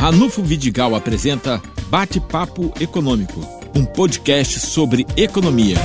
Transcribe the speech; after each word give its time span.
Ranulfo 0.00 0.42
Vidigal 0.42 0.94
apresenta 0.94 1.60
Bate-Papo 1.90 2.72
Econômico, 2.80 3.38
um 3.76 3.84
podcast 3.84 4.58
sobre 4.58 5.06
economia. 5.14 5.76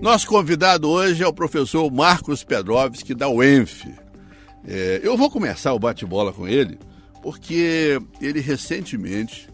Nosso 0.00 0.28
convidado 0.28 0.88
hoje 0.88 1.24
é 1.24 1.26
o 1.26 1.32
professor 1.32 1.90
Marcos 1.90 2.44
Pedrovski, 2.44 3.16
da 3.16 3.28
UENF. 3.28 3.92
É, 4.64 5.00
eu 5.02 5.16
vou 5.16 5.28
começar 5.28 5.72
o 5.72 5.78
bate-bola 5.80 6.32
com 6.32 6.46
ele, 6.46 6.78
porque 7.20 8.00
ele 8.20 8.38
recentemente, 8.38 9.48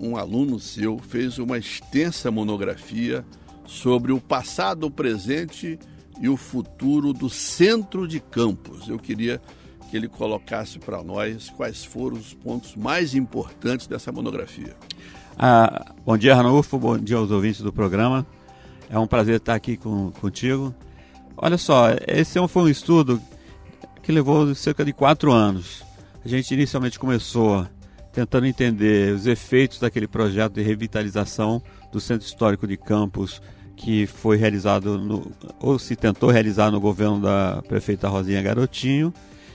um 0.00 0.16
aluno 0.16 0.60
seu, 0.60 1.00
fez 1.00 1.36
uma 1.36 1.58
extensa 1.58 2.30
monografia 2.30 3.26
sobre 3.66 4.12
o 4.12 4.20
passado, 4.20 4.86
o 4.86 4.90
presente 4.90 5.76
e 6.20 6.28
o 6.28 6.36
futuro 6.36 7.12
do 7.12 7.28
centro 7.28 8.06
de 8.06 8.20
campos. 8.20 8.88
Eu 8.88 9.00
queria 9.00 9.42
que 9.90 9.96
ele 9.96 10.08
colocasse 10.08 10.78
para 10.78 11.02
nós 11.02 11.50
quais 11.50 11.84
foram 11.84 12.16
os 12.16 12.32
pontos 12.32 12.76
mais 12.76 13.14
importantes 13.14 13.88
dessa 13.88 14.12
monografia. 14.12 14.76
Ah, 15.36 15.92
bom 16.06 16.16
dia, 16.16 16.34
Ranulfo, 16.34 16.78
bom 16.78 16.96
dia 16.96 17.16
aos 17.16 17.30
ouvintes 17.30 17.60
do 17.60 17.72
programa. 17.72 18.24
É 18.88 18.98
um 18.98 19.06
prazer 19.06 19.36
estar 19.36 19.54
aqui 19.54 19.76
com, 19.76 20.12
contigo. 20.12 20.72
Olha 21.36 21.58
só, 21.58 21.88
esse 22.06 22.38
é 22.38 22.48
foi 22.48 22.62
um 22.62 22.68
estudo 22.68 23.20
que 24.02 24.12
levou 24.12 24.54
cerca 24.54 24.84
de 24.84 24.92
quatro 24.92 25.32
anos. 25.32 25.82
A 26.24 26.28
gente 26.28 26.54
inicialmente 26.54 26.98
começou 26.98 27.66
tentando 28.12 28.46
entender 28.46 29.14
os 29.14 29.26
efeitos 29.26 29.78
daquele 29.78 30.06
projeto 30.06 30.54
de 30.54 30.62
revitalização 30.62 31.62
do 31.90 32.00
Centro 32.00 32.26
Histórico 32.26 32.66
de 32.66 32.76
Campos 32.76 33.42
que 33.76 34.06
foi 34.06 34.36
realizado 34.36 34.98
no, 34.98 35.32
ou 35.58 35.78
se 35.78 35.96
tentou 35.96 36.30
realizar 36.30 36.70
no 36.70 36.78
governo 36.78 37.20
da 37.22 37.62
prefeita 37.66 38.08
Rosinha 38.08 38.42
Garotinho 38.42 39.12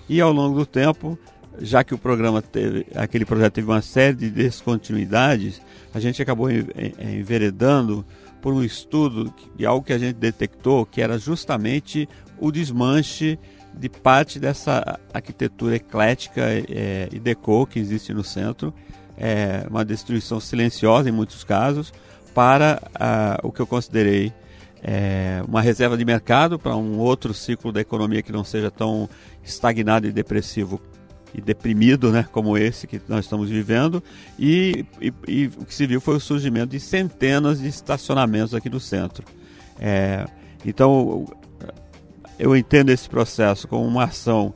e 0.07 0.21
ao 0.21 0.31
longo 0.31 0.57
do 0.59 0.65
tempo, 0.65 1.17
já 1.59 1.83
que 1.83 1.93
o 1.93 1.97
programa 1.97 2.41
teve, 2.41 2.85
aquele 2.95 3.25
projeto 3.25 3.53
teve 3.53 3.67
uma 3.67 3.81
série 3.81 4.15
de 4.15 4.29
descontinuidades, 4.29 5.61
a 5.93 5.99
gente 5.99 6.21
acabou 6.21 6.49
enveredando 6.51 8.05
por 8.41 8.53
um 8.53 8.63
estudo 8.63 9.33
de 9.55 9.65
algo 9.65 9.85
que 9.85 9.93
a 9.93 9.97
gente 9.97 10.15
detectou, 10.15 10.85
que 10.85 11.01
era 11.01 11.17
justamente 11.17 12.07
o 12.39 12.51
desmanche 12.51 13.39
de 13.73 13.89
parte 13.89 14.39
dessa 14.39 14.99
arquitetura 15.13 15.75
eclética 15.75 16.41
é, 16.43 17.09
e 17.11 17.19
deco 17.19 17.65
que 17.65 17.79
existe 17.79 18.13
no 18.13 18.23
centro, 18.23 18.73
é, 19.17 19.65
uma 19.69 19.83
destruição 19.83 20.39
silenciosa 20.39 21.09
em 21.09 21.11
muitos 21.11 21.43
casos, 21.43 21.93
para 22.33 22.81
ah, 22.93 23.39
o 23.43 23.51
que 23.51 23.61
eu 23.61 23.67
considerei 23.67 24.33
é, 24.87 25.41
uma 25.47 25.63
reserva 25.63 25.97
de 25.97 26.05
mercado 26.05 26.59
para 26.59 26.75
um 26.75 26.99
outro 26.99 27.33
ciclo 27.33 27.71
da 27.71 27.81
economia 27.81 28.21
que 28.21 28.31
não 28.31 28.43
seja 28.43 28.69
tão 28.69 29.09
estagnado 29.43 30.05
e 30.05 30.11
depressivo 30.11 30.79
e 31.33 31.41
deprimido, 31.41 32.11
né, 32.11 32.27
como 32.31 32.55
esse 32.55 32.85
que 32.85 33.01
nós 33.09 33.25
estamos 33.25 33.49
vivendo, 33.49 34.01
e, 34.37 34.85
e, 35.01 35.11
e, 35.27 35.45
o 35.57 35.65
que 35.65 35.73
se 35.73 35.87
viu 35.87 35.99
foi 35.99 36.15
o 36.15 36.19
surgimento 36.19 36.67
de 36.67 36.79
centenas 36.79 37.59
de 37.59 37.67
estacionamentos 37.67 38.53
aqui 38.53 38.69
no 38.69 38.79
centro. 38.79 39.25
É, 39.79 40.25
então, 40.63 41.25
eu 42.37 42.55
entendo 42.55 42.91
esse 42.91 43.09
processo 43.09 43.67
como 43.67 43.85
uma 43.85 44.03
ação 44.03 44.53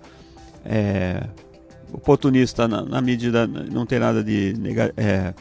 é, 0.64 1.24
oportunista 1.92 2.68
na, 2.68 2.84
na, 2.84 3.02
medida 3.02 3.48
não 3.48 3.86
tem 3.86 3.98
nada 3.98 4.24
de, 4.24 4.54
é, 4.96 5.04
é, 5.04 5.34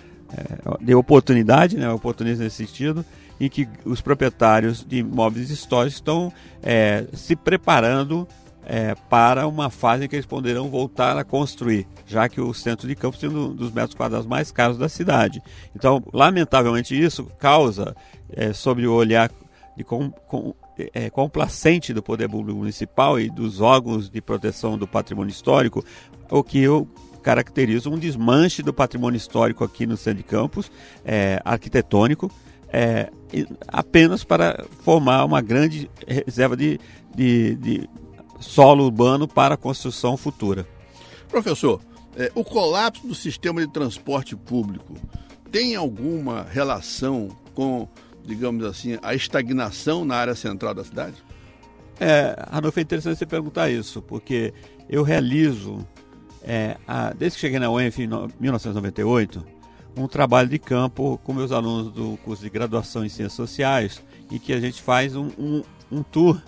de 0.81 0.94
oportunidade, 0.94 1.77
né, 1.77 1.91
oportunista 1.91 2.42
nesse 2.42 2.56
sentido, 2.56 3.05
em 3.41 3.48
que 3.48 3.69
os 3.84 4.00
proprietários 4.00 4.84
de 4.84 4.98
imóveis 4.98 5.50
históricos 5.50 5.94
estão 5.94 6.33
é, 6.62 7.06
se 7.12 7.36
preparando 7.36 8.27
é, 8.64 8.94
para 9.08 9.47
uma 9.47 9.70
fase 9.70 10.05
em 10.05 10.08
que 10.08 10.17
eles 10.17 10.27
poderão 10.27 10.69
voltar 10.69 11.17
a 11.17 11.25
construir, 11.25 11.86
já 12.06 12.28
que 12.28 12.41
o 12.41 12.53
centro 12.53 12.86
de 12.86 12.94
Campos 12.94 13.19
tem 13.19 13.31
um 13.31 13.55
dos 13.55 13.72
metros 13.72 13.94
quadrados 13.94 14.27
mais 14.27 14.53
caros 14.53 14.77
da 14.77 14.89
cidade. 14.89 15.42
Então, 15.75 16.03
lamentavelmente, 16.12 16.98
isso 16.98 17.25
causa, 17.39 17.97
é, 18.31 18.53
sobre 18.53 18.87
o 18.87 18.93
olhar 18.93 19.31
de 19.75 19.84
com, 19.84 20.10
com, 20.10 20.54
é, 20.93 21.09
complacente 21.09 21.94
do 21.94 22.03
poder 22.03 22.28
público 22.28 22.59
municipal 22.59 23.19
e 23.19 23.31
dos 23.31 23.60
órgãos 23.60 24.10
de 24.10 24.21
proteção 24.21 24.77
do 24.77 24.87
patrimônio 24.87 25.31
histórico, 25.31 25.82
o 26.31 26.43
que 26.43 26.59
eu 26.60 26.87
caracterizo 27.22 27.91
um 27.91 27.98
desmanche 27.98 28.62
do 28.62 28.72
patrimônio 28.72 29.16
histórico 29.16 29.65
aqui 29.65 29.87
no 29.87 29.97
centro 29.97 30.19
de 30.19 30.28
Campos, 30.28 30.71
é, 31.04 31.41
arquitetônico, 31.44 32.31
é, 32.73 33.11
apenas 33.67 34.25
para 34.25 34.65
formar 34.83 35.25
uma 35.25 35.41
grande 35.41 35.91
reserva 36.06 36.56
de, 36.56 36.79
de, 37.15 37.55
de 37.56 37.91
solo 38.41 38.84
urbano 38.84 39.27
para 39.27 39.55
a 39.55 39.59
construção 39.59 40.17
futura. 40.17 40.67
Professor, 41.28 41.81
é, 42.17 42.31
o 42.34 42.43
colapso 42.45 43.07
do 43.07 43.15
sistema 43.15 43.61
de 43.61 43.73
transporte 43.73 44.34
público 44.34 44.95
tem 45.51 45.77
alguma 45.77 46.43
relação 46.43 47.28
com, 47.55 47.89
digamos 48.25 48.65
assim, 48.65 48.99
a 49.03 49.15
estagnação 49.15 50.05
na 50.05 50.17
área 50.17 50.34
central 50.34 50.75
da 50.75 50.84
cidade? 50.84 51.17
É, 52.01 52.37
Ranulfo, 52.51 52.78
é 52.78 52.83
interessante 52.83 53.19
você 53.19 53.27
perguntar 53.27 53.71
isso, 53.71 54.01
porque 54.01 54.55
eu 54.89 55.03
realizo, 55.03 55.87
é, 56.43 56.77
a, 56.87 57.12
desde 57.12 57.37
que 57.37 57.41
cheguei 57.41 57.59
na 57.59 57.71
UENF 57.71 57.99
em 57.99 58.09
1998, 58.41 59.45
um 59.97 60.06
trabalho 60.06 60.49
de 60.49 60.59
campo 60.59 61.19
com 61.25 61.32
meus 61.32 61.53
alunos 61.53 61.93
do 61.93 62.16
curso 62.25 62.43
de 62.43 62.50
graduação 62.50 63.04
em 63.04 63.09
Ciências 63.09 63.32
Sociais, 63.32 64.03
em 64.31 64.38
que 64.38 64.53
a 64.53 64.60
gente 64.60 64.81
faz 64.82 65.16
um, 65.16 65.31
um, 65.38 65.62
um 65.91 66.03
tour 66.03 66.41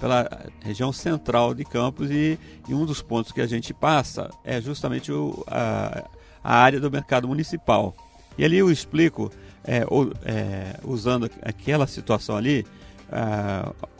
pela 0.00 0.28
região 0.60 0.92
central 0.92 1.54
de 1.54 1.64
Campos 1.64 2.10
e, 2.10 2.38
e, 2.66 2.74
um 2.74 2.86
dos 2.86 3.02
pontos 3.02 3.32
que 3.32 3.40
a 3.40 3.46
gente 3.46 3.74
passa 3.74 4.30
é 4.42 4.60
justamente 4.60 5.12
o, 5.12 5.44
a, 5.46 6.08
a, 6.42 6.56
área 6.56 6.80
do 6.80 6.90
mercado 6.90 7.28
municipal. 7.28 7.94
E 8.38 8.44
ali 8.44 8.56
eu 8.56 8.70
explico, 8.70 9.30
é, 9.62 9.84
é, 10.24 10.80
usando 10.82 11.30
aquela 11.42 11.86
situação 11.86 12.36
ali, 12.36 12.66
é, 13.12 13.90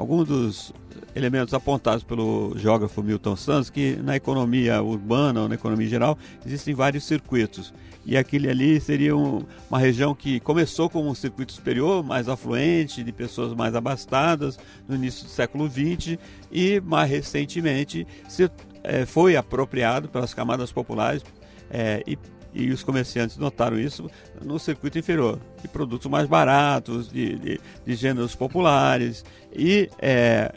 alguns 0.00 0.26
dos 0.26 0.72
elementos 1.14 1.52
apontados 1.52 2.02
pelo 2.02 2.54
geógrafo 2.56 3.02
Milton 3.02 3.36
Santos, 3.36 3.68
que 3.68 3.96
na 3.96 4.16
economia 4.16 4.82
urbana 4.82 5.42
ou 5.42 5.48
na 5.48 5.56
economia 5.56 5.86
geral 5.86 6.16
existem 6.44 6.74
vários 6.74 7.04
circuitos. 7.04 7.74
E 8.06 8.16
aquele 8.16 8.48
ali 8.48 8.80
seria 8.80 9.14
um, 9.14 9.44
uma 9.68 9.78
região 9.78 10.14
que 10.14 10.40
começou 10.40 10.88
como 10.88 11.10
um 11.10 11.14
circuito 11.14 11.52
superior, 11.52 12.02
mais 12.02 12.30
afluente, 12.30 13.04
de 13.04 13.12
pessoas 13.12 13.52
mais 13.52 13.74
abastadas, 13.74 14.58
no 14.88 14.94
início 14.94 15.24
do 15.24 15.30
século 15.30 15.68
XX, 15.68 16.16
e 16.50 16.80
mais 16.80 17.10
recentemente 17.10 18.06
se, 18.26 18.50
é, 18.82 19.04
foi 19.04 19.36
apropriado 19.36 20.08
pelas 20.08 20.32
camadas 20.32 20.72
populares 20.72 21.22
é, 21.70 22.02
e, 22.06 22.18
e 22.52 22.70
os 22.70 22.82
comerciantes 22.82 23.36
notaram 23.36 23.78
isso 23.78 24.10
no 24.42 24.58
circuito 24.58 24.98
inferior, 24.98 25.38
de 25.62 25.68
produtos 25.68 26.10
mais 26.10 26.26
baratos, 26.26 27.08
de, 27.08 27.38
de, 27.38 27.60
de 27.86 27.94
gêneros 27.94 28.34
populares, 28.34 29.24
e 29.52 29.88
é, 29.98 30.52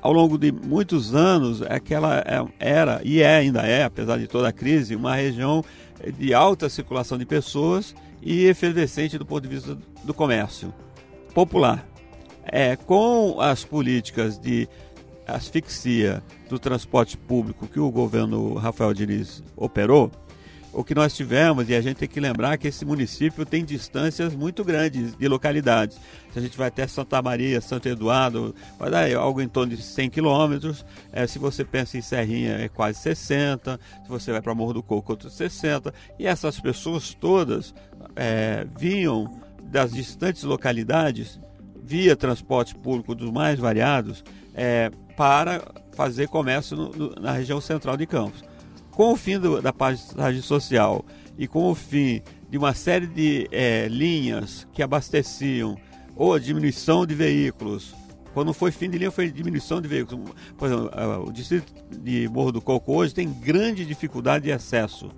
ao 0.00 0.12
longo 0.12 0.38
de 0.38 0.52
muitos 0.52 1.14
anos, 1.14 1.62
aquela 1.62 2.18
é, 2.18 2.46
era 2.58 3.00
e 3.04 3.20
é, 3.20 3.36
ainda 3.36 3.62
é, 3.62 3.84
apesar 3.84 4.18
de 4.18 4.26
toda 4.26 4.48
a 4.48 4.52
crise, 4.52 4.94
uma 4.94 5.14
região 5.14 5.64
de 6.16 6.32
alta 6.32 6.68
circulação 6.68 7.18
de 7.18 7.26
pessoas 7.26 7.94
e 8.22 8.46
efervescente 8.46 9.18
do 9.18 9.26
ponto 9.26 9.42
de 9.42 9.48
vista 9.48 9.76
do 10.04 10.14
comércio 10.14 10.72
popular. 11.34 11.86
É, 12.44 12.76
com 12.76 13.40
as 13.40 13.64
políticas 13.64 14.38
de 14.38 14.68
asfixia 15.26 16.22
do 16.48 16.58
transporte 16.58 17.18
público 17.18 17.66
que 17.66 17.78
o 17.78 17.90
governo 17.90 18.54
Rafael 18.54 18.94
Diniz 18.94 19.42
operou, 19.54 20.10
o 20.72 20.84
que 20.84 20.94
nós 20.94 21.14
tivemos, 21.14 21.68
e 21.68 21.74
a 21.74 21.80
gente 21.80 21.96
tem 21.96 22.08
que 22.08 22.20
lembrar 22.20 22.56
que 22.58 22.68
esse 22.68 22.84
município 22.84 23.44
tem 23.46 23.64
distâncias 23.64 24.34
muito 24.34 24.62
grandes 24.62 25.16
de 25.16 25.28
localidades. 25.28 25.98
Se 26.32 26.38
a 26.38 26.42
gente 26.42 26.56
vai 26.58 26.68
até 26.68 26.86
Santa 26.86 27.20
Maria, 27.22 27.60
Santo 27.60 27.88
Eduardo, 27.88 28.54
vai 28.78 28.90
dar 28.90 29.16
algo 29.16 29.40
em 29.40 29.48
torno 29.48 29.74
de 29.74 29.82
100 29.82 30.10
quilômetros. 30.10 30.84
É, 31.10 31.26
se 31.26 31.38
você 31.38 31.64
pensa 31.64 31.96
em 31.96 32.02
Serrinha, 32.02 32.58
é 32.58 32.68
quase 32.68 32.98
60. 33.00 33.80
Se 34.02 34.08
você 34.08 34.30
vai 34.30 34.42
para 34.42 34.54
Morro 34.54 34.74
do 34.74 34.82
Coco, 34.82 35.12
outros 35.12 35.34
60. 35.34 35.92
E 36.18 36.26
essas 36.26 36.60
pessoas 36.60 37.14
todas 37.14 37.74
é, 38.14 38.66
vinham 38.78 39.40
das 39.62 39.92
distantes 39.92 40.42
localidades 40.42 41.40
via 41.82 42.14
transporte 42.14 42.74
público 42.74 43.14
dos 43.14 43.30
mais 43.30 43.58
variados 43.58 44.22
é, 44.54 44.90
para 45.16 45.62
fazer 45.92 46.28
comércio 46.28 46.76
no, 46.76 46.90
no, 46.90 47.14
na 47.16 47.32
região 47.32 47.60
central 47.60 47.96
de 47.96 48.06
Campos 48.06 48.44
com 48.98 49.12
o 49.12 49.16
fim 49.16 49.38
do, 49.38 49.62
da 49.62 49.72
passagem 49.72 50.42
social 50.42 51.04
e 51.38 51.46
com 51.46 51.70
o 51.70 51.74
fim 51.76 52.20
de 52.50 52.58
uma 52.58 52.74
série 52.74 53.06
de 53.06 53.48
é, 53.52 53.86
linhas 53.86 54.66
que 54.72 54.82
abasteciam 54.82 55.76
ou 56.16 56.34
a 56.34 56.38
diminuição 56.40 57.06
de 57.06 57.14
veículos, 57.14 57.94
quando 58.34 58.52
foi 58.52 58.72
fim 58.72 58.90
de 58.90 58.98
linha 58.98 59.12
foi 59.12 59.30
diminuição 59.30 59.80
de 59.80 59.86
veículos. 59.86 60.32
Por 60.56 60.66
exemplo, 60.66 60.90
o 61.28 61.32
distrito 61.32 61.72
de 61.96 62.28
Morro 62.28 62.50
do 62.50 62.60
Coco 62.60 62.92
hoje 62.92 63.14
tem 63.14 63.32
grande 63.32 63.86
dificuldade 63.86 64.46
de 64.46 64.52
acesso. 64.52 65.12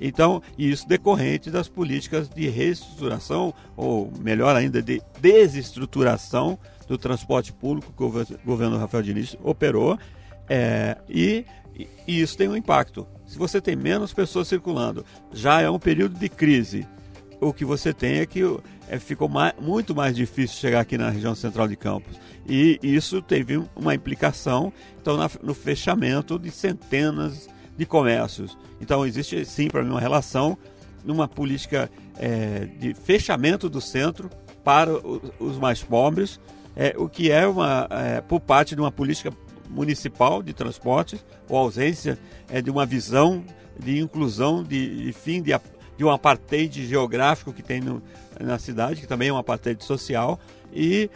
Então, 0.00 0.42
isso 0.56 0.88
decorrente 0.88 1.50
das 1.50 1.68
políticas 1.68 2.26
de 2.26 2.48
reestruturação, 2.48 3.52
ou 3.76 4.10
melhor 4.18 4.56
ainda, 4.56 4.80
de 4.80 5.02
desestruturação 5.20 6.58
do 6.88 6.96
transporte 6.96 7.52
público 7.52 7.92
que 7.94 8.02
o 8.02 8.38
governo 8.46 8.78
Rafael 8.78 9.02
Diniz 9.02 9.36
operou 9.44 9.98
É, 10.52 10.96
e, 11.08 11.44
e 12.06 12.20
isso 12.20 12.36
tem 12.36 12.48
um 12.48 12.56
impacto. 12.56 13.06
Se 13.26 13.38
você 13.38 13.60
tem 13.60 13.76
menos 13.76 14.12
pessoas 14.12 14.48
circulando, 14.48 15.04
já 15.32 15.60
é 15.60 15.70
um 15.70 15.78
período 15.78 16.18
de 16.18 16.28
crise. 16.28 16.86
O 17.40 17.52
que 17.52 17.64
você 17.64 17.92
tem 17.92 18.18
é 18.18 18.26
que 18.26 18.42
é, 18.88 18.98
ficou 18.98 19.28
mais, 19.28 19.54
muito 19.60 19.94
mais 19.94 20.14
difícil 20.14 20.58
chegar 20.58 20.80
aqui 20.80 20.98
na 20.98 21.10
região 21.10 21.34
central 21.34 21.68
de 21.68 21.76
Campos. 21.76 22.18
E 22.46 22.78
isso 22.82 23.22
teve 23.22 23.62
uma 23.76 23.94
implicação 23.94 24.72
então, 25.00 25.16
na, 25.16 25.30
no 25.42 25.54
fechamento 25.54 26.38
de 26.38 26.50
centenas 26.50 27.48
de 27.76 27.86
comércios. 27.86 28.58
Então, 28.80 29.06
existe 29.06 29.44
sim 29.44 29.68
para 29.68 29.82
mim 29.82 29.90
uma 29.90 30.00
relação 30.00 30.58
numa 31.04 31.26
política 31.26 31.90
é, 32.18 32.66
de 32.78 32.92
fechamento 32.94 33.70
do 33.70 33.80
centro 33.80 34.28
para 34.62 34.90
os 35.38 35.56
mais 35.56 35.82
pobres, 35.82 36.38
é, 36.76 36.94
o 36.96 37.08
que 37.08 37.30
é 37.30 37.46
uma 37.46 37.88
é, 37.90 38.20
por 38.20 38.40
parte 38.40 38.74
de 38.74 38.80
uma 38.80 38.92
política 38.92 39.32
municipal 39.70 40.42
de 40.42 40.52
transportes 40.52 41.24
ou 41.48 41.56
ausência 41.56 42.18
é, 42.48 42.60
de 42.60 42.70
uma 42.70 42.84
visão 42.84 43.44
de 43.78 43.98
inclusão, 43.98 44.62
de, 44.62 45.04
de 45.04 45.12
fim 45.12 45.40
de, 45.40 45.58
de 45.96 46.04
um 46.04 46.10
apartheid 46.10 46.86
geográfico 46.86 47.52
que 47.52 47.62
tem 47.62 47.80
no, 47.80 48.02
na 48.38 48.58
cidade, 48.58 49.00
que 49.00 49.06
também 49.06 49.28
é 49.28 49.32
um 49.32 49.38
apartheid 49.38 49.82
social, 49.82 50.38
e, 50.72 51.10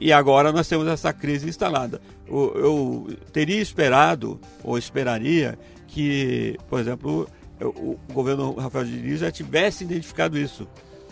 e 0.00 0.12
agora 0.12 0.52
nós 0.52 0.68
temos 0.68 0.86
essa 0.86 1.12
crise 1.12 1.48
instalada. 1.48 2.00
Eu, 2.26 2.54
eu 2.56 3.16
teria 3.32 3.60
esperado, 3.60 4.40
ou 4.62 4.78
esperaria, 4.78 5.58
que, 5.86 6.56
por 6.68 6.80
exemplo, 6.80 7.28
o, 7.60 7.98
o 8.08 8.12
governo 8.12 8.54
Rafael 8.54 8.84
Diniz 8.84 9.20
já 9.20 9.30
tivesse 9.30 9.84
identificado 9.84 10.38
isso, 10.38 10.66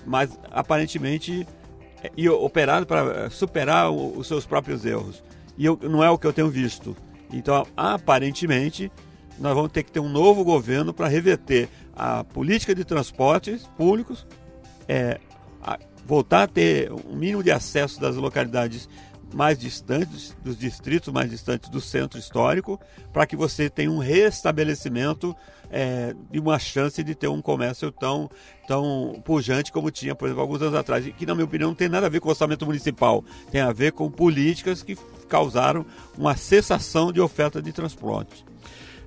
mas 0.06 0.38
aparentemente 0.50 1.46
é, 2.02 2.10
e 2.16 2.28
operado 2.28 2.86
para 2.86 3.28
superar 3.30 3.90
os 3.90 4.26
seus 4.26 4.46
próprios 4.46 4.84
erros 4.84 5.22
e 5.56 5.64
eu, 5.64 5.78
não 5.82 6.02
é 6.02 6.10
o 6.10 6.18
que 6.18 6.26
eu 6.26 6.32
tenho 6.32 6.48
visto. 6.48 6.96
Então, 7.32 7.66
aparentemente, 7.76 8.90
nós 9.38 9.54
vamos 9.54 9.72
ter 9.72 9.82
que 9.82 9.92
ter 9.92 10.00
um 10.00 10.08
novo 10.08 10.44
governo 10.44 10.92
para 10.92 11.08
reverter 11.08 11.68
a 11.94 12.24
política 12.24 12.74
de 12.74 12.84
transportes 12.84 13.66
públicos, 13.76 14.26
é, 14.88 15.18
a, 15.62 15.78
voltar 16.04 16.44
a 16.44 16.46
ter 16.46 16.92
um 16.92 17.16
mínimo 17.16 17.42
de 17.42 17.50
acesso 17.50 18.00
das 18.00 18.16
localidades 18.16 18.88
mais 19.34 19.58
distantes, 19.58 20.36
dos 20.42 20.58
distritos 20.58 21.12
mais 21.12 21.30
distantes 21.30 21.68
do 21.68 21.80
centro 21.80 22.18
histórico, 22.18 22.80
para 23.12 23.26
que 23.26 23.36
você 23.36 23.68
tenha 23.68 23.90
um 23.90 23.98
restabelecimento 23.98 25.36
é, 25.70 26.14
de 26.30 26.38
uma 26.38 26.58
chance 26.58 27.02
de 27.02 27.14
ter 27.14 27.28
um 27.28 27.42
comércio 27.42 27.90
tão, 27.90 28.30
tão 28.66 29.20
pujante 29.24 29.72
como 29.72 29.90
tinha, 29.90 30.14
por 30.14 30.26
exemplo, 30.26 30.42
alguns 30.42 30.62
anos 30.62 30.74
atrás. 30.74 31.04
Que, 31.16 31.26
na 31.26 31.34
minha 31.34 31.44
opinião, 31.44 31.70
não 31.70 31.74
tem 31.74 31.88
nada 31.88 32.06
a 32.06 32.10
ver 32.10 32.20
com 32.20 32.28
o 32.28 32.30
orçamento 32.30 32.64
municipal, 32.64 33.24
tem 33.50 33.60
a 33.60 33.72
ver 33.72 33.92
com 33.92 34.10
políticas 34.10 34.82
que 34.82 34.96
causaram 35.28 35.84
uma 36.16 36.36
cessação 36.36 37.12
de 37.12 37.20
oferta 37.20 37.60
de 37.60 37.72
transporte. 37.72 38.44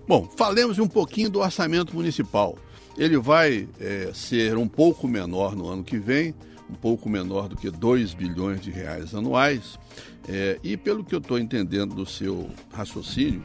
Bom, 0.08 0.28
falemos 0.36 0.80
um 0.80 0.88
pouquinho 0.88 1.30
do 1.30 1.40
orçamento 1.40 1.96
municipal. 1.96 2.58
Ele 2.98 3.18
vai 3.18 3.68
é, 3.80 4.12
ser 4.14 4.58
um 4.58 4.68
pouco 4.68 5.08
menor 5.08 5.56
no 5.56 5.68
ano 5.68 5.84
que 5.84 5.98
vem, 5.98 6.34
um 6.70 6.76
pouco 6.76 7.10
menor 7.10 7.50
do 7.50 7.56
que 7.56 7.70
2 7.70 8.14
bilhões 8.14 8.62
de 8.62 8.72
reais 8.72 9.16
anuais. 9.16 9.80
É, 10.28 10.60
e 10.64 10.78
pelo 10.78 11.04
que 11.04 11.16
eu 11.16 11.20
estou 11.20 11.40
entendendo 11.40 11.96
do 11.96 12.06
seu 12.06 12.50
raciocínio, 12.72 13.44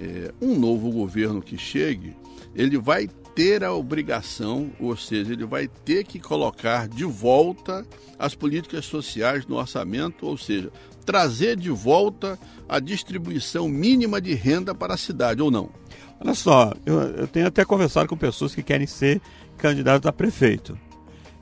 é, 0.00 0.32
um 0.40 0.58
novo 0.58 0.90
governo 0.90 1.42
que 1.42 1.58
chegue, 1.58 2.16
ele 2.54 2.78
vai 2.78 3.08
ter 3.34 3.64
a 3.64 3.72
obrigação, 3.72 4.70
ou 4.78 4.96
seja, 4.96 5.32
ele 5.32 5.44
vai 5.44 5.68
ter 5.68 6.04
que 6.04 6.18
colocar 6.18 6.88
de 6.88 7.04
volta 7.04 7.86
as 8.18 8.34
políticas 8.34 8.84
sociais 8.84 9.46
no 9.46 9.56
orçamento, 9.56 10.26
ou 10.26 10.36
seja, 10.36 10.70
trazer 11.04 11.56
de 11.56 11.70
volta 11.70 12.38
a 12.68 12.78
distribuição 12.78 13.68
mínima 13.68 14.20
de 14.20 14.34
renda 14.34 14.74
para 14.74 14.94
a 14.94 14.98
cidade, 14.98 15.42
ou 15.42 15.50
não? 15.50 15.70
Olha 16.20 16.34
só, 16.34 16.74
eu, 16.84 17.00
eu 17.00 17.26
tenho 17.26 17.46
até 17.46 17.64
conversado 17.64 18.08
com 18.08 18.16
pessoas 18.16 18.54
que 18.54 18.62
querem 18.62 18.86
ser 18.86 19.20
candidatos 19.56 20.06
a 20.06 20.12
prefeito. 20.12 20.78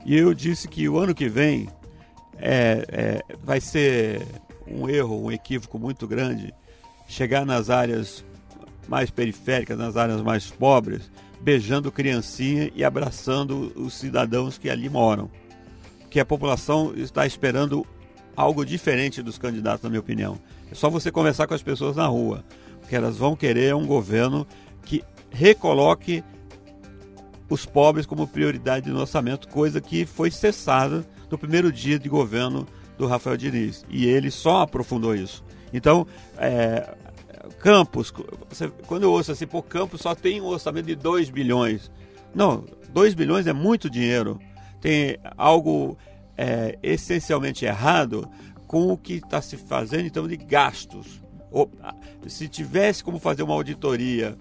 E 0.05 0.17
eu 0.17 0.33
disse 0.33 0.67
que 0.67 0.87
o 0.87 0.97
ano 0.97 1.13
que 1.13 1.27
vem 1.27 1.67
é, 2.37 2.85
é, 2.89 3.35
vai 3.43 3.59
ser 3.59 4.25
um 4.67 4.89
erro, 4.89 5.25
um 5.25 5.31
equívoco 5.31 5.77
muito 5.77 6.07
grande 6.07 6.53
chegar 7.07 7.45
nas 7.45 7.69
áreas 7.69 8.23
mais 8.87 9.09
periféricas, 9.09 9.77
nas 9.77 9.97
áreas 9.97 10.21
mais 10.21 10.49
pobres, 10.49 11.11
beijando 11.41 11.91
criancinha 11.91 12.71
e 12.75 12.83
abraçando 12.83 13.71
os 13.75 13.93
cidadãos 13.93 14.57
que 14.57 14.69
ali 14.69 14.89
moram. 14.89 15.29
Que 16.09 16.19
a 16.19 16.25
população 16.25 16.93
está 16.95 17.25
esperando 17.25 17.85
algo 18.35 18.65
diferente 18.65 19.21
dos 19.21 19.37
candidatos, 19.37 19.83
na 19.83 19.89
minha 19.89 19.99
opinião. 19.99 20.39
É 20.71 20.75
só 20.75 20.89
você 20.89 21.11
conversar 21.11 21.47
com 21.47 21.53
as 21.53 21.61
pessoas 21.61 21.95
na 21.95 22.07
rua, 22.07 22.43
porque 22.79 22.95
elas 22.95 23.17
vão 23.17 23.35
querer 23.35 23.75
um 23.75 23.85
governo 23.85 24.47
que 24.85 25.03
recoloque 25.29 26.23
os 27.49 27.65
pobres 27.65 28.05
como 28.05 28.27
prioridade 28.27 28.89
no 28.89 28.99
orçamento, 28.99 29.47
coisa 29.47 29.81
que 29.81 30.05
foi 30.05 30.29
cessada 30.29 31.05
no 31.29 31.37
primeiro 31.37 31.71
dia 31.71 31.97
de 31.97 32.07
governo 32.07 32.67
do 32.97 33.07
Rafael 33.07 33.37
Diniz. 33.37 33.83
E 33.89 34.05
ele 34.05 34.29
só 34.29 34.61
aprofundou 34.61 35.15
isso. 35.15 35.43
Então, 35.73 36.05
é, 36.37 36.95
Campos, 37.59 38.13
você, 38.47 38.69
quando 38.85 39.03
eu 39.03 39.11
ouço 39.11 39.31
assim, 39.31 39.47
pô, 39.47 39.61
Campos 39.63 40.01
só 40.01 40.13
tem 40.13 40.39
um 40.39 40.45
orçamento 40.45 40.85
de 40.85 40.95
2 40.95 41.29
bilhões. 41.29 41.91
Não, 42.33 42.65
2 42.93 43.13
bilhões 43.13 43.47
é 43.47 43.53
muito 43.53 43.89
dinheiro. 43.89 44.39
Tem 44.79 45.17
algo 45.37 45.97
é, 46.37 46.77
essencialmente 46.83 47.65
errado 47.65 48.29
com 48.67 48.91
o 48.91 48.97
que 48.97 49.13
está 49.13 49.41
se 49.41 49.57
fazendo 49.57 50.05
em 50.05 50.09
termos 50.09 50.29
de 50.29 50.37
gastos. 50.37 51.21
Ou, 51.51 51.71
se 52.27 52.47
tivesse 52.47 53.03
como 53.03 53.17
fazer 53.17 53.41
uma 53.41 53.55
auditoria 53.55 54.37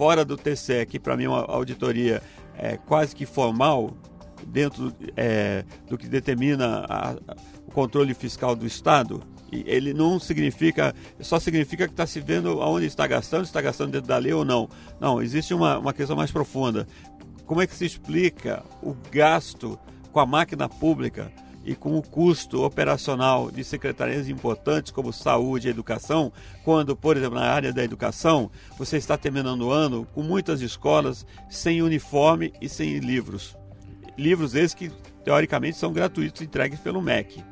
fora 0.00 0.24
do 0.24 0.34
TCE, 0.34 0.86
que 0.86 0.98
para 0.98 1.14
mim 1.14 1.24
é 1.24 1.28
uma 1.28 1.44
auditoria 1.44 2.22
é, 2.56 2.78
quase 2.78 3.14
que 3.14 3.26
formal, 3.26 3.94
dentro 4.46 4.94
é, 5.14 5.62
do 5.90 5.98
que 5.98 6.08
determina 6.08 6.86
a, 6.88 7.16
o 7.68 7.70
controle 7.70 8.14
fiscal 8.14 8.56
do 8.56 8.66
Estado, 8.66 9.22
ele 9.52 9.92
não 9.92 10.18
significa, 10.18 10.94
só 11.20 11.38
significa 11.38 11.86
que 11.86 11.92
está 11.92 12.06
se 12.06 12.18
vendo 12.18 12.62
aonde 12.62 12.86
está 12.86 13.06
gastando, 13.06 13.44
está 13.44 13.60
gastando 13.60 13.92
dentro 13.92 14.08
da 14.08 14.16
lei 14.16 14.32
ou 14.32 14.42
não. 14.42 14.70
Não, 14.98 15.20
existe 15.20 15.52
uma, 15.52 15.76
uma 15.76 15.92
questão 15.92 16.16
mais 16.16 16.30
profunda. 16.30 16.86
Como 17.44 17.60
é 17.60 17.66
que 17.66 17.74
se 17.74 17.84
explica 17.84 18.64
o 18.82 18.96
gasto 19.12 19.78
com 20.10 20.20
a 20.20 20.24
máquina 20.24 20.66
pública 20.66 21.30
e 21.64 21.74
com 21.74 21.96
o 21.96 22.02
custo 22.02 22.62
operacional 22.62 23.50
de 23.50 23.62
secretarias 23.62 24.28
importantes 24.28 24.90
como 24.90 25.12
saúde 25.12 25.68
e 25.68 25.70
educação, 25.70 26.32
quando, 26.64 26.96
por 26.96 27.16
exemplo, 27.16 27.38
na 27.38 27.46
área 27.46 27.72
da 27.72 27.84
educação, 27.84 28.50
você 28.78 28.96
está 28.96 29.16
terminando 29.16 29.62
o 29.62 29.70
ano 29.70 30.06
com 30.14 30.22
muitas 30.22 30.60
escolas 30.60 31.26
sem 31.48 31.82
uniforme 31.82 32.52
e 32.60 32.68
sem 32.68 32.98
livros. 32.98 33.56
Livros 34.16 34.54
esses 34.54 34.74
que, 34.74 34.90
teoricamente, 35.24 35.76
são 35.76 35.92
gratuitos, 35.92 36.42
entregues 36.42 36.80
pelo 36.80 37.02
MEC. 37.02 37.42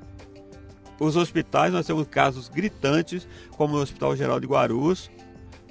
Os 0.98 1.14
hospitais, 1.14 1.72
nós 1.72 1.86
temos 1.86 2.08
casos 2.08 2.48
gritantes, 2.48 3.28
como 3.56 3.76
o 3.76 3.80
Hospital 3.80 4.16
Geral 4.16 4.40
de 4.40 4.46
Guarulhos, 4.46 5.10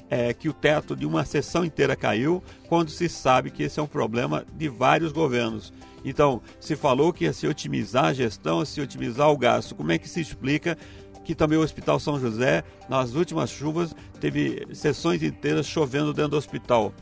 é, 0.10 0.34
que 0.34 0.48
o 0.48 0.54
teto 0.54 0.96
de 0.96 1.06
uma 1.06 1.26
sessão 1.26 1.66
inteira 1.66 1.96
caiu, 1.96 2.42
quando 2.70 2.90
se 2.90 3.10
sabe 3.10 3.52
que 3.52 3.64
esse 3.64 3.80
é 3.80 3.84
um 3.84 3.88
problema 3.88 4.46
de 4.56 4.70
vários 4.70 5.12
governos. 5.12 5.74
Então, 6.10 6.42
se 6.60 6.76
falou 6.76 7.12
que 7.12 7.26
ia 7.26 7.34
se 7.34 7.48
otimizar 7.48 8.06
a 8.06 8.14
gestão, 8.14 8.64
se 8.64 8.80
otimizar 8.80 9.30
o 9.30 9.38
gasto. 9.38 9.76
Como 9.76 9.92
é 9.92 9.98
que 9.98 10.08
se 10.08 10.22
explica 10.22 10.78
que 11.24 11.36
também 11.36 11.58
o 11.58 11.62
Hospital 11.62 12.00
São 12.00 12.20
José, 12.20 12.64
nas 12.88 13.14
últimas 13.14 13.50
chuvas, 13.50 13.94
teve 14.20 14.66
sessões 14.74 15.22
inteiras 15.22 15.66
chovendo 15.66 16.14
dentro 16.14 16.32
do 16.32 16.38
hospital? 16.38 16.94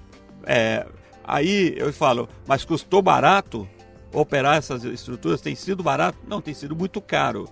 É, 0.45 0.85
aí 1.24 1.75
eu 1.77 1.93
falo, 1.93 2.27
mas 2.47 2.65
custou 2.65 3.01
barato 3.01 3.67
operar 4.12 4.57
essas 4.57 4.83
estruturas? 4.83 5.41
Tem 5.41 5.55
sido 5.55 5.83
barato? 5.83 6.17
Não, 6.27 6.41
tem 6.41 6.53
sido 6.53 6.75
muito 6.75 7.00
caro 7.00 7.47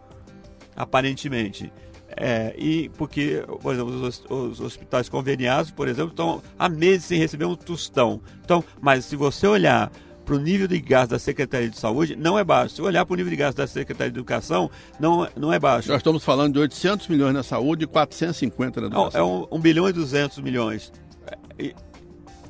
aparentemente. 0.75 1.71
É, 2.15 2.53
e 2.57 2.89
porque, 2.89 3.43
por 3.61 3.73
exemplo, 3.73 3.93
os, 4.05 4.23
os, 4.29 4.59
hospitais 4.59 5.09
conveniados, 5.09 5.71
por 5.71 5.87
exemplo, 5.87 6.11
estão 6.11 6.43
há 6.59 6.69
meses 6.69 7.05
sem 7.05 7.17
receber 7.17 7.45
um 7.45 7.55
tostão. 7.55 8.21
Então, 8.43 8.63
mas 8.79 9.05
se 9.05 9.15
você 9.15 9.47
olhar 9.47 9.91
para 10.25 10.35
o 10.35 10.39
nível 10.39 10.67
de 10.67 10.79
gasto 10.79 11.11
da 11.11 11.19
Secretaria 11.19 11.69
de 11.69 11.77
Saúde, 11.77 12.15
não 12.15 12.37
é 12.39 12.43
baixo. 12.43 12.75
Se 12.75 12.81
olhar 12.81 13.05
para 13.05 13.13
o 13.13 13.17
nível 13.17 13.29
de 13.29 13.35
gasto 13.35 13.57
da 13.57 13.67
Secretaria 13.67 14.11
de 14.11 14.17
Educação, 14.17 14.69
não, 14.99 15.27
não 15.35 15.51
é 15.51 15.59
baixo. 15.59 15.89
Nós 15.89 15.97
estamos 15.97 16.23
falando 16.23 16.53
de 16.53 16.59
800 16.59 17.07
milhões 17.07 17.33
na 17.33 17.43
saúde 17.43 17.83
e 17.83 17.87
450 17.87 18.81
na 18.81 18.87
educação. 18.87 19.11
Não, 19.11 19.19
é 19.19 19.23
1 19.23 19.41
um, 19.41 19.57
um 19.57 19.59
bilhão 19.59 19.89
e 19.89 19.93
200 19.93 20.39
milhões. 20.39 20.91
E 21.59 21.75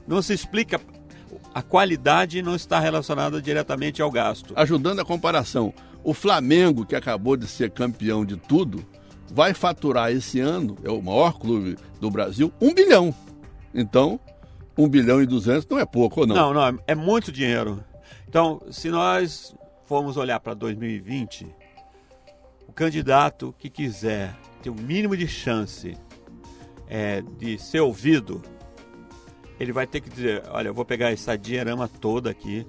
não 0.07 0.21
se 0.21 0.33
explica 0.33 0.79
a 1.53 1.61
qualidade 1.61 2.41
não 2.41 2.55
está 2.55 2.79
relacionada 2.79 3.41
diretamente 3.41 4.01
ao 4.01 4.09
gasto. 4.09 4.53
Ajudando 4.55 4.99
a 4.99 5.05
comparação, 5.05 5.73
o 6.03 6.13
Flamengo, 6.13 6.85
que 6.85 6.95
acabou 6.95 7.37
de 7.37 7.47
ser 7.47 7.69
campeão 7.69 8.25
de 8.25 8.35
tudo, 8.35 8.83
vai 9.31 9.53
faturar 9.53 10.11
esse 10.11 10.39
ano, 10.39 10.75
é 10.83 10.89
o 10.89 11.01
maior 11.01 11.37
clube 11.37 11.77
do 12.01 12.09
Brasil, 12.09 12.51
um 12.59 12.73
bilhão. 12.73 13.13
Então, 13.73 14.19
um 14.77 14.87
bilhão 14.87 15.21
e 15.21 15.25
duzentos 15.25 15.67
não 15.69 15.79
é 15.79 15.85
pouco, 15.85 16.21
ou 16.21 16.27
não? 16.27 16.35
Não, 16.35 16.53
não, 16.53 16.79
é 16.87 16.95
muito 16.95 17.31
dinheiro. 17.31 17.83
Então, 18.27 18.61
se 18.71 18.89
nós 18.89 19.55
formos 19.85 20.17
olhar 20.17 20.39
para 20.39 20.53
2020, 20.53 21.47
o 22.67 22.73
candidato 22.73 23.53
que 23.57 23.69
quiser 23.69 24.35
ter 24.61 24.69
o 24.69 24.73
um 24.73 24.75
mínimo 24.75 25.15
de 25.15 25.27
chance 25.27 25.95
é, 26.87 27.21
de 27.21 27.57
ser 27.59 27.81
ouvido, 27.81 28.41
ele 29.59 29.71
vai 29.71 29.85
ter 29.85 30.01
que 30.01 30.09
dizer: 30.09 30.43
olha, 30.49 30.69
eu 30.69 30.73
vou 30.73 30.85
pegar 30.85 31.11
essa 31.11 31.37
dinheirama 31.37 31.87
toda 31.87 32.29
aqui 32.29 32.65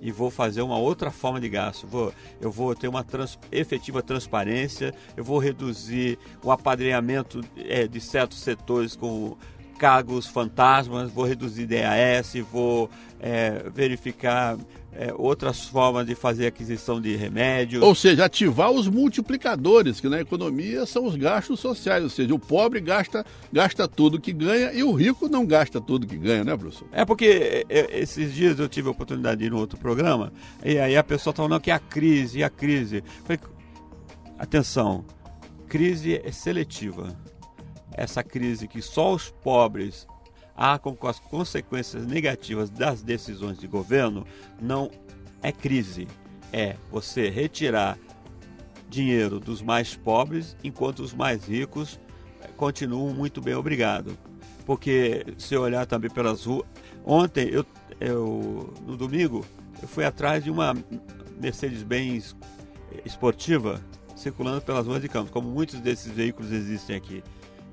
e 0.00 0.12
vou 0.12 0.30
fazer 0.30 0.62
uma 0.62 0.78
outra 0.78 1.10
forma 1.10 1.40
de 1.40 1.48
gasto. 1.48 1.86
Vou, 1.86 2.12
eu 2.40 2.50
vou 2.50 2.74
ter 2.74 2.88
uma 2.88 3.02
trans, 3.02 3.38
efetiva 3.50 4.02
transparência, 4.02 4.94
eu 5.16 5.24
vou 5.24 5.38
reduzir 5.38 6.18
o 6.42 6.50
apadrinhamento 6.50 7.40
é, 7.56 7.86
de 7.86 8.00
certos 8.00 8.40
setores 8.40 8.94
com 8.94 9.36
cargos 9.78 10.26
fantasmas, 10.26 11.10
vou 11.10 11.24
reduzir 11.24 11.66
DAS, 11.66 12.34
vou 12.52 12.90
é, 13.20 13.64
verificar 13.72 14.58
é, 14.92 15.14
outras 15.16 15.64
formas 15.64 16.04
de 16.04 16.16
fazer 16.16 16.48
aquisição 16.48 17.00
de 17.00 17.14
remédios. 17.14 17.82
Ou 17.82 17.94
seja, 17.94 18.24
ativar 18.24 18.72
os 18.72 18.88
multiplicadores, 18.88 20.00
que 20.00 20.08
na 20.08 20.20
economia 20.20 20.84
são 20.84 21.06
os 21.06 21.14
gastos 21.14 21.60
sociais. 21.60 22.02
Ou 22.02 22.10
seja, 22.10 22.34
o 22.34 22.38
pobre 22.38 22.80
gasta, 22.80 23.24
gasta 23.52 23.86
tudo 23.86 24.20
que 24.20 24.32
ganha 24.32 24.72
e 24.72 24.82
o 24.82 24.92
rico 24.92 25.28
não 25.28 25.46
gasta 25.46 25.80
tudo 25.80 26.06
que 26.06 26.16
ganha, 26.16 26.42
né, 26.42 26.56
professor? 26.56 26.88
É 26.90 27.04
porque 27.04 27.64
é, 27.68 27.78
é, 27.78 28.00
esses 28.00 28.34
dias 28.34 28.58
eu 28.58 28.68
tive 28.68 28.88
a 28.88 28.90
oportunidade 28.90 29.38
de 29.40 29.46
ir 29.46 29.50
no 29.50 29.58
outro 29.58 29.78
programa 29.78 30.32
e 30.64 30.78
aí 30.78 30.96
a 30.96 31.04
pessoa 31.04 31.30
está 31.30 31.44
falando 31.44 31.60
que 31.60 31.70
é 31.70 31.74
a 31.74 31.78
crise, 31.78 32.42
a 32.42 32.50
crise. 32.50 33.04
Falei, 33.22 33.38
atenção, 34.36 35.04
crise 35.68 36.20
é 36.24 36.32
seletiva. 36.32 37.16
Essa 37.98 38.22
crise 38.22 38.68
que 38.68 38.80
só 38.80 39.12
os 39.12 39.28
pobres 39.28 40.06
arcam 40.56 40.94
com 40.94 41.08
as 41.08 41.18
consequências 41.18 42.06
negativas 42.06 42.70
das 42.70 43.02
decisões 43.02 43.58
de 43.58 43.66
governo, 43.66 44.24
não 44.60 44.88
é 45.42 45.50
crise. 45.50 46.06
É 46.52 46.76
você 46.92 47.28
retirar 47.28 47.98
dinheiro 48.88 49.40
dos 49.40 49.60
mais 49.60 49.96
pobres 49.96 50.56
enquanto 50.62 51.00
os 51.00 51.12
mais 51.12 51.44
ricos 51.46 51.98
eh, 52.40 52.48
continuam 52.56 53.12
muito 53.12 53.40
bem 53.40 53.54
obrigado. 53.54 54.16
Porque 54.64 55.26
se 55.36 55.56
olhar 55.56 55.84
também 55.84 56.08
pelas 56.08 56.44
ruas. 56.44 56.66
Ontem, 57.04 57.48
eu, 57.48 57.66
eu, 57.98 58.72
no 58.86 58.96
domingo, 58.96 59.44
eu 59.82 59.88
fui 59.88 60.04
atrás 60.04 60.44
de 60.44 60.52
uma 60.52 60.72
Mercedes-Benz 61.40 62.36
esportiva 63.04 63.82
circulando 64.14 64.60
pelas 64.60 64.86
ruas 64.86 65.02
de 65.02 65.08
Campos, 65.08 65.32
como 65.32 65.48
muitos 65.48 65.80
desses 65.80 66.12
veículos 66.12 66.52
existem 66.52 66.94
aqui. 66.94 67.24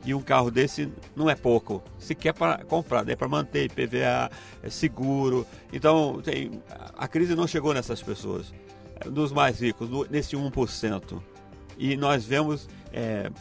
E 0.05 0.13
um 0.13 0.21
carro 0.21 0.51
desse 0.51 0.91
não 1.15 1.29
é 1.29 1.35
pouco. 1.35 1.83
Se 1.97 2.13
quer 2.13 2.33
para 2.33 2.63
comprar, 2.63 3.07
é 3.09 3.15
para 3.15 3.27
manter 3.27 3.71
PVA, 3.71 4.29
é 4.61 4.69
seguro. 4.69 5.47
Então, 5.73 6.21
tem, 6.23 6.51
a 6.95 7.07
crise 7.07 7.35
não 7.35 7.47
chegou 7.47 7.73
nessas 7.73 8.03
pessoas, 8.03 8.53
nos 9.05 9.31
mais 9.31 9.59
ricos, 9.59 9.89
no, 9.89 10.05
nesse 10.05 10.35
1%. 10.35 11.21
E 11.77 11.97
nós 11.97 12.23
vemos 12.23 12.69
é, 12.93 13.31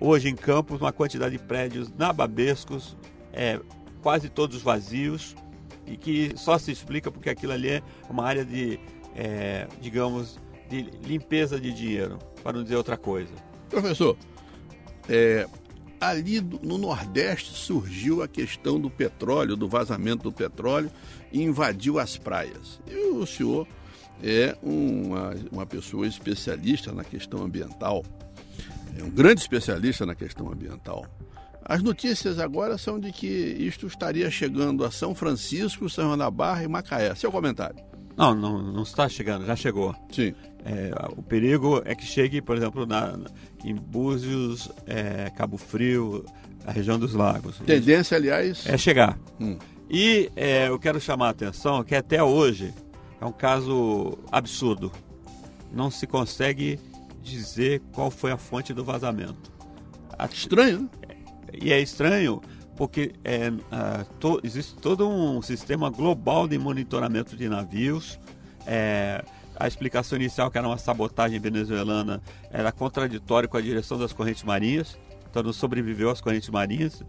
hoje 0.00 0.28
em 0.28 0.36
Campos 0.36 0.80
uma 0.80 0.92
quantidade 0.92 1.36
de 1.36 1.42
prédios 1.42 1.92
nababescos, 1.96 2.96
é, 3.32 3.60
quase 4.00 4.28
todos 4.28 4.62
vazios, 4.62 5.34
e 5.86 5.96
que 5.96 6.32
só 6.36 6.56
se 6.56 6.70
explica 6.70 7.10
porque 7.10 7.30
aquilo 7.30 7.52
ali 7.52 7.68
é 7.68 7.82
uma 8.08 8.24
área 8.24 8.44
de, 8.44 8.78
é, 9.14 9.66
digamos, 9.80 10.38
de 10.68 10.82
limpeza 11.04 11.60
de 11.60 11.72
dinheiro, 11.72 12.18
para 12.42 12.52
não 12.52 12.62
dizer 12.62 12.76
outra 12.76 12.96
coisa. 12.96 13.32
Professor, 13.68 14.16
é, 15.08 15.46
ali 16.08 16.40
no 16.40 16.78
Nordeste 16.78 17.52
surgiu 17.52 18.22
a 18.22 18.28
questão 18.28 18.80
do 18.80 18.90
petróleo, 18.90 19.56
do 19.56 19.68
vazamento 19.68 20.24
do 20.24 20.32
petróleo 20.32 20.90
e 21.32 21.42
invadiu 21.42 21.98
as 21.98 22.16
praias. 22.16 22.80
E 22.86 22.96
o 22.96 23.26
senhor 23.26 23.66
é 24.22 24.56
uma, 24.62 25.34
uma 25.50 25.66
pessoa 25.66 26.06
especialista 26.06 26.92
na 26.92 27.04
questão 27.04 27.42
ambiental, 27.42 28.04
é 28.98 29.02
um 29.02 29.10
grande 29.10 29.40
especialista 29.40 30.06
na 30.06 30.14
questão 30.14 30.50
ambiental. 30.50 31.06
As 31.68 31.82
notícias 31.82 32.38
agora 32.38 32.78
são 32.78 32.98
de 32.98 33.10
que 33.10 33.26
isto 33.26 33.86
estaria 33.86 34.30
chegando 34.30 34.84
a 34.84 34.90
São 34.90 35.14
Francisco, 35.14 35.90
São 35.90 36.16
João 36.16 36.30
Barra 36.30 36.62
e 36.62 36.68
Macaé. 36.68 37.12
Seu 37.16 37.32
comentário. 37.32 37.95
Não, 38.16 38.34
não, 38.34 38.62
não 38.62 38.82
está 38.82 39.08
chegando, 39.08 39.44
já 39.44 39.54
chegou. 39.54 39.94
Sim. 40.10 40.34
É, 40.64 40.90
o 41.16 41.22
perigo 41.22 41.82
é 41.84 41.94
que 41.94 42.04
chegue, 42.04 42.40
por 42.40 42.56
exemplo, 42.56 42.86
na, 42.86 43.16
em 43.64 43.74
Búzios, 43.74 44.70
é, 44.86 45.30
Cabo 45.30 45.56
Frio, 45.56 46.24
a 46.66 46.72
região 46.72 46.98
dos 46.98 47.12
lagos. 47.12 47.58
Tendência, 47.58 48.16
aliás. 48.16 48.66
É 48.66 48.76
chegar. 48.76 49.18
Hum. 49.40 49.58
E 49.88 50.30
é, 50.34 50.68
eu 50.68 50.78
quero 50.78 51.00
chamar 51.00 51.28
a 51.28 51.30
atenção 51.30 51.84
que 51.84 51.94
até 51.94 52.22
hoje 52.22 52.74
é 53.20 53.24
um 53.24 53.32
caso 53.32 54.18
absurdo. 54.32 54.90
Não 55.72 55.90
se 55.90 56.06
consegue 56.06 56.80
dizer 57.22 57.82
qual 57.92 58.10
foi 58.10 58.32
a 58.32 58.36
fonte 58.36 58.72
do 58.72 58.84
vazamento. 58.84 59.52
Estranho, 60.32 60.90
né? 61.06 61.16
E 61.52 61.72
é 61.72 61.80
estranho 61.80 62.40
porque 62.76 63.12
é, 63.24 63.50
to, 64.20 64.40
existe 64.44 64.74
todo 64.76 65.08
um 65.08 65.40
sistema 65.40 65.90
global 65.90 66.46
de 66.46 66.58
monitoramento 66.58 67.36
de 67.36 67.48
navios. 67.48 68.18
É, 68.66 69.24
a 69.58 69.66
explicação 69.66 70.16
inicial, 70.18 70.50
que 70.50 70.58
era 70.58 70.66
uma 70.66 70.76
sabotagem 70.76 71.40
venezuelana, 71.40 72.20
era 72.50 72.70
contraditória 72.70 73.48
com 73.48 73.56
a 73.56 73.60
direção 73.60 73.98
das 73.98 74.12
correntes 74.12 74.42
marinhas, 74.42 74.98
então 75.30 75.42
não 75.42 75.52
sobreviveu 75.52 76.10
às 76.10 76.20
correntes 76.20 76.50
marinhas. 76.50 77.02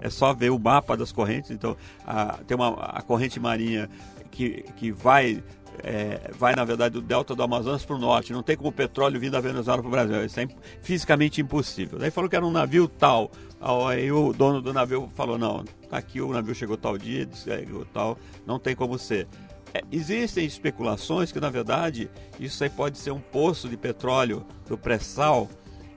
É 0.00 0.10
só 0.10 0.34
ver 0.34 0.50
o 0.50 0.58
mapa 0.58 0.96
das 0.96 1.12
correntes. 1.12 1.52
Então, 1.52 1.76
a, 2.04 2.38
tem 2.46 2.56
uma 2.56 2.74
a 2.74 3.00
corrente 3.02 3.38
marinha 3.38 3.88
que, 4.32 4.64
que 4.76 4.90
vai 4.90 5.42
é, 5.82 6.30
vai, 6.36 6.54
na 6.54 6.64
verdade, 6.64 6.94
do 6.94 7.00
delta 7.00 7.34
do 7.34 7.42
Amazonas 7.42 7.84
para 7.84 7.96
o 7.96 7.98
norte. 7.98 8.32
Não 8.32 8.42
tem 8.42 8.56
como 8.56 8.68
o 8.68 8.72
petróleo 8.72 9.18
vir 9.18 9.30
da 9.30 9.40
Venezuela 9.40 9.80
para 9.80 9.88
o 9.88 9.90
Brasil. 9.90 10.24
Isso 10.24 10.40
é 10.40 10.48
fisicamente 10.80 11.40
impossível. 11.40 11.98
Daí 11.98 12.10
falou 12.10 12.28
que 12.28 12.36
era 12.36 12.46
um 12.46 12.50
navio 12.50 12.88
tal. 12.88 13.30
Aí 13.60 14.10
o 14.10 14.32
dono 14.32 14.60
do 14.60 14.72
navio 14.72 15.08
falou: 15.14 15.38
não, 15.38 15.64
tá 15.88 15.96
aqui 15.96 16.20
o 16.20 16.32
navio 16.32 16.54
chegou 16.54 16.76
tal 16.76 16.98
dia, 16.98 17.28
chegou 17.32 17.84
tal, 17.86 18.18
não 18.46 18.58
tem 18.58 18.74
como 18.74 18.98
ser. 18.98 19.26
É, 19.74 19.82
existem 19.90 20.44
especulações 20.44 21.32
que, 21.32 21.40
na 21.40 21.48
verdade, 21.48 22.10
isso 22.38 22.62
aí 22.62 22.68
pode 22.68 22.98
ser 22.98 23.10
um 23.10 23.20
poço 23.20 23.68
de 23.68 23.76
petróleo 23.76 24.44
do 24.68 24.76
pré-sal 24.76 25.48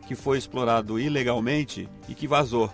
que 0.08 0.16
foi 0.16 0.38
explorado 0.38 1.00
ilegalmente 1.00 1.90
e 2.08 2.16
que 2.16 2.28
vazou. 2.28 2.72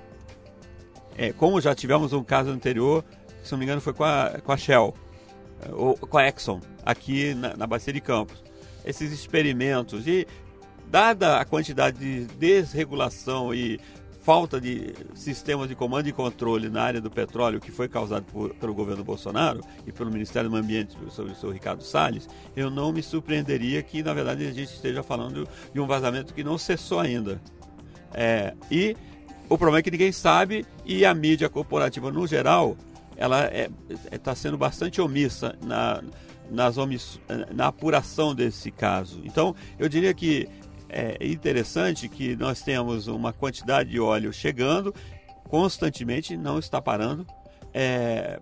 É, 1.18 1.34
como 1.34 1.60
já 1.60 1.74
tivemos 1.74 2.14
um 2.14 2.24
caso 2.24 2.52
anterior, 2.52 3.04
se 3.44 3.52
não 3.52 3.60
me 3.60 3.66
engano, 3.66 3.82
foi 3.82 3.94
com 3.94 4.04
a, 4.04 4.40
com 4.44 4.52
a 4.52 4.58
Shell 4.58 4.94
ou 5.72 5.96
com 5.96 6.18
a 6.18 6.28
Exxon, 6.28 6.60
aqui 6.86 7.34
na, 7.34 7.56
na 7.56 7.68
Bacia 7.68 7.94
de 7.94 8.02
Campos. 8.02 8.44
Esses 8.86 9.12
experimentos 9.12 10.08
e 10.08 10.28
dada 10.88 11.40
a 11.40 11.46
quantidade 11.46 11.98
de 11.98 12.26
desregulação 12.36 13.54
e 13.54 13.80
falta 14.22 14.62
de 14.62 14.94
sistemas 15.16 15.68
de 15.68 15.76
comando 15.76 16.08
e 16.08 16.12
controle 16.12 16.70
na 16.70 16.84
área 16.84 17.02
do 17.02 17.10
petróleo 17.10 17.60
que 17.60 17.72
foi 17.72 17.88
causado 17.88 18.24
por, 18.26 18.54
pelo 18.56 18.74
governo 18.74 19.04
Bolsonaro 19.04 19.62
e 19.86 19.92
pelo 19.92 20.12
Ministério 20.12 20.50
do 20.50 20.54
Meio 20.54 20.64
Ambiente 20.64 20.96
sobre 21.10 21.32
o 21.32 21.36
seu 21.36 21.50
Ricardo 21.50 21.84
Salles, 21.84 22.30
eu 22.56 22.70
não 22.70 22.92
me 22.92 23.02
surpreenderia 23.02 23.82
que, 23.82 24.04
na 24.04 24.14
verdade, 24.14 24.46
a 24.46 24.52
gente 24.52 24.74
esteja 24.74 25.02
falando 25.02 25.48
de 25.74 25.80
um 25.80 25.88
vazamento 25.88 26.34
que 26.34 26.44
não 26.44 26.58
cessou 26.58 27.00
ainda. 27.00 27.42
É, 28.14 28.54
e 28.70 28.96
o 29.50 29.58
problema 29.58 29.80
é 29.80 29.82
que 29.82 29.92
ninguém 29.92 30.12
sabe 30.12 30.66
e 30.86 31.04
a 31.04 31.14
mídia 31.14 31.50
corporativa, 31.50 32.12
no 32.12 32.28
geral, 32.28 32.78
ela 33.22 33.46
está 33.46 33.56
é, 33.56 33.70
é 34.16 34.18
tá 34.18 34.34
sendo 34.34 34.58
bastante 34.58 35.00
omissa 35.00 35.56
na, 35.64 36.02
nas 36.50 36.78
omiss... 36.78 37.20
na 37.54 37.68
apuração 37.68 38.34
desse 38.34 38.72
caso. 38.72 39.22
Então, 39.24 39.56
eu 39.78 39.88
diria 39.88 40.12
que 40.12 40.50
é 40.90 41.18
interessante 41.22 42.10
que 42.10 42.36
nós 42.36 42.64
temos 42.64 43.08
uma 43.08 43.32
quantidade 43.32 43.92
de 43.92 44.00
óleo 44.00 44.34
chegando 44.34 44.94
constantemente, 45.48 46.36
não 46.36 46.58
está 46.58 46.82
parando, 46.82 47.28
é, 47.74 48.40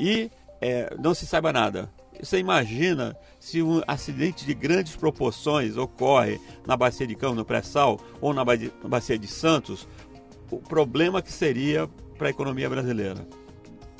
e 0.00 0.30
é, 0.60 0.94
não 0.98 1.12
se 1.12 1.26
saiba 1.26 1.52
nada. 1.52 1.90
Você 2.18 2.38
imagina 2.38 3.14
se 3.38 3.60
um 3.60 3.82
acidente 3.86 4.46
de 4.46 4.54
grandes 4.54 4.96
proporções 4.96 5.76
ocorre 5.76 6.40
na 6.66 6.76
Bacia 6.76 7.06
de 7.06 7.14
Cão, 7.14 7.34
no 7.34 7.44
pré-sal, 7.44 8.00
ou 8.20 8.32
na 8.32 8.42
Bacia 8.44 9.18
de 9.18 9.26
Santos, 9.26 9.86
o 10.50 10.58
problema 10.58 11.20
que 11.20 11.32
seria 11.32 11.86
para 12.16 12.28
a 12.28 12.30
economia 12.30 12.70
brasileira. 12.70 13.26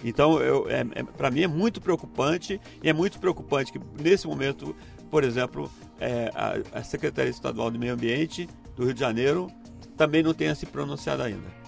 Então, 0.05 0.39
é, 0.69 1.01
é 1.01 1.03
para 1.03 1.31
mim 1.31 1.43
é 1.43 1.49
muito 1.49 1.81
preocupante 1.81 2.61
e 2.83 2.89
é 2.89 2.93
muito 2.93 3.19
preocupante 3.19 3.73
que 3.73 3.81
nesse 3.99 4.27
momento, 4.27 4.77
por 5.11 5.25
exemplo, 5.25 5.71
é, 5.99 6.31
a, 6.35 6.79
a, 6.79 6.85
Secretaria 6.85 7.31
Estadual 7.31 7.71
do 7.71 7.79
Meio 7.79 7.95
Ambiente 7.95 8.47
do 8.77 8.85
Rio 8.85 8.93
de 8.93 9.01
Janeiro 9.01 9.51
também 9.97 10.23
não 10.23 10.35
tenha 10.35 10.55
se 10.55 10.67
pronunciado 10.67 11.23
ainda. 11.23 11.65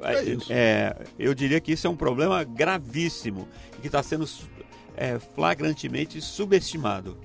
É 0.00 0.36
é, 0.50 0.96
eu 1.18 1.34
diria 1.34 1.60
que 1.60 1.72
isso 1.72 1.86
é 1.86 1.90
um 1.90 1.96
problema 1.96 2.42
gravíssimo 2.44 3.48
e 3.76 3.80
que 3.80 3.86
está 3.88 4.02
sendo 4.02 4.28
é, 4.96 5.18
flagrantemente 5.18 6.20
subestimado. 6.20 7.16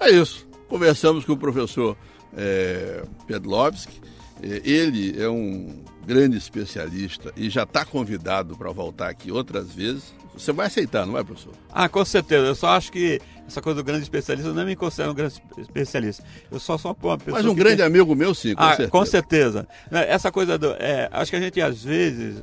É 0.00 0.10
isso. 0.10 0.46
Conversamos 0.68 1.24
com 1.24 1.32
o 1.32 1.36
professor 1.36 1.96
é, 2.34 3.04
Pedlovski. 3.26 4.00
É, 4.42 4.62
ele 4.64 5.20
é 5.20 5.28
um 5.28 5.82
grande 6.06 6.36
especialista 6.36 7.32
e 7.36 7.50
já 7.50 7.62
está 7.62 7.84
convidado 7.84 8.56
para 8.56 8.70
voltar 8.70 9.08
aqui 9.08 9.30
outras 9.30 9.72
vezes. 9.72 10.14
Você 10.34 10.50
vai 10.52 10.66
aceitar, 10.66 11.04
não 11.04 11.12
vai, 11.12 11.22
professor? 11.22 11.52
Ah, 11.70 11.88
com 11.88 12.04
certeza. 12.04 12.46
Eu 12.46 12.54
só 12.54 12.68
acho 12.68 12.90
que 12.90 13.20
essa 13.46 13.60
coisa 13.60 13.82
do 13.82 13.84
grande 13.84 14.02
especialista, 14.02 14.48
eu 14.48 14.54
não 14.54 14.64
me 14.64 14.74
considero 14.74 15.12
um 15.12 15.14
grande 15.14 15.42
especialista. 15.58 16.24
Eu 16.50 16.58
só 16.58 16.78
sou 16.78 16.96
uma 17.02 17.18
pessoa. 17.18 17.36
Mas 17.36 17.46
um 17.46 17.54
grande 17.54 17.76
tem... 17.76 17.86
amigo 17.86 18.14
meu, 18.14 18.34
sim, 18.34 18.54
com 18.54 18.62
ah, 18.62 18.68
certeza. 18.68 18.90
Com 18.90 19.04
certeza. 19.04 19.68
Essa 19.90 20.32
coisa 20.32 20.56
do. 20.56 20.72
É, 20.78 21.08
acho 21.12 21.30
que 21.30 21.36
a 21.36 21.40
gente, 21.40 21.60
às 21.60 21.84
vezes, 21.84 22.42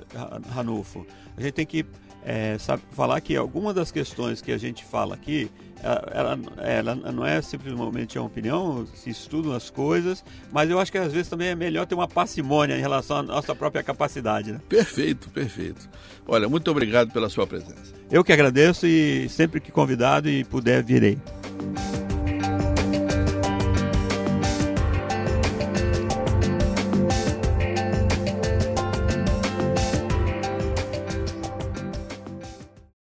Ranulfo, 0.54 1.06
a 1.36 1.42
gente 1.42 1.54
tem 1.54 1.66
que 1.66 1.84
é, 2.26 2.58
sabe, 2.58 2.84
falar 2.92 3.20
que 3.22 3.36
algumas 3.36 3.74
das 3.76 3.92
questões 3.92 4.42
que 4.42 4.52
a 4.52 4.58
gente 4.58 4.84
fala 4.84 5.16
aqui, 5.16 5.50
ela, 5.82 6.38
ela, 6.58 6.96
não 6.96 7.26
é 7.26 7.42
simplesmente 7.42 8.18
a 8.18 8.22
opinião, 8.22 8.86
se 8.94 9.10
estudam 9.10 9.54
as 9.54 9.70
coisas, 9.70 10.24
mas 10.52 10.70
eu 10.70 10.80
acho 10.80 10.92
que 10.92 10.98
às 10.98 11.14
vezes 11.14 11.30
também 11.30 11.48
é 11.48 11.56
melhor 11.56 11.86
ter 11.86 11.96
uma 11.96 12.08
parcimônia 12.08 12.76
em 12.76 12.82
relação 12.82 13.18
à 13.18 13.24
nossa 13.24 13.56
própria 13.56 13.82
capacidade. 13.82 14.52
Né? 14.52 14.60
Perfeito, 14.68 15.30
perfeito. 15.30 15.90
Olha, 16.28 16.50
muito 16.50 16.70
obrigado 16.70 17.12
pela 17.12 17.30
sua 17.30 17.48
presença. 17.48 17.94
Eu 18.12 18.24
que 18.24 18.34
agradeço 18.34 18.86
e 18.86 19.30
sempre 19.30 19.60
que 19.62 19.72
convidado 19.72 20.30
e 20.30 20.44
puder, 20.44 20.84
virei. 20.84 21.18